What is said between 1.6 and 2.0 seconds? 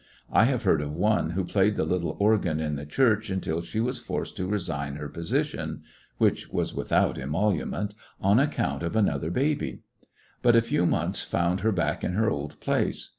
the